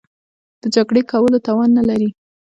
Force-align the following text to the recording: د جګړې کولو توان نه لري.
د 0.61 0.63
جګړې 0.75 1.01
کولو 1.11 1.37
توان 1.47 1.69
نه 1.77 1.83
لري. 1.89 2.09